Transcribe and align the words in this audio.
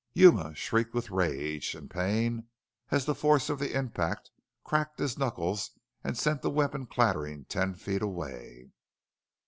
Yuma 0.15 0.55
shrieked 0.55 0.95
with 0.95 1.11
rage 1.11 1.75
and 1.75 1.87
pain 1.91 2.47
as 2.89 3.05
the 3.05 3.13
force 3.13 3.51
of 3.51 3.59
the 3.59 3.75
impact 3.77 4.31
cracked 4.63 4.97
his 4.97 5.15
knuckles 5.15 5.77
and 6.03 6.17
sent 6.17 6.41
the 6.41 6.49
weapon 6.49 6.87
clattering 6.87 7.45
ten 7.45 7.75
feet 7.75 8.01
away. 8.01 8.71